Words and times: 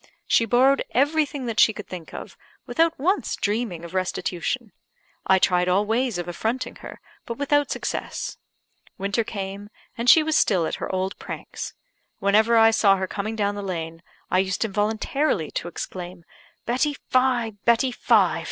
She 0.25 0.45
borrowed 0.45 0.83
everything 0.95 1.45
that 1.45 1.59
she 1.59 1.73
could 1.73 1.85
think 1.87 2.11
of, 2.11 2.35
without 2.65 2.97
once 2.97 3.35
dreaming 3.35 3.85
of 3.85 3.93
restitution. 3.93 4.71
I 5.27 5.37
tried 5.37 5.69
all 5.69 5.85
ways 5.85 6.17
of 6.17 6.27
affronting 6.27 6.77
her, 6.77 6.99
but 7.27 7.37
without 7.37 7.69
success. 7.69 8.37
Winter 8.97 9.23
came, 9.23 9.69
and 9.95 10.09
she 10.09 10.23
was 10.23 10.35
still 10.35 10.65
at 10.65 10.73
her 10.81 10.91
old 10.91 11.19
pranks. 11.19 11.75
Whenever 12.17 12.57
I 12.57 12.71
saw 12.71 12.95
her 12.97 13.05
coming 13.05 13.35
down 13.35 13.53
the 13.53 13.61
lane, 13.61 14.01
I 14.31 14.39
used 14.39 14.65
involuntarily 14.65 15.51
to 15.51 15.67
exclaim, 15.67 16.25
"Betty 16.65 16.95
Fye! 17.11 17.51
Betty 17.65 17.91
Fye! 17.91 18.39